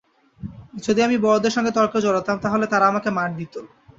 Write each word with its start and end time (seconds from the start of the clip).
যদি 0.85 0.99
আমি 1.01 1.17
বড়দের 1.17 1.55
সঙ্গে 1.55 1.71
তর্কে 1.71 1.99
জড়াতাম, 2.01 2.35
তাহলে 2.39 2.65
তারা 2.67 2.85
আমাকে 2.87 3.09
মার 3.09 3.29
দিত। 3.37 3.53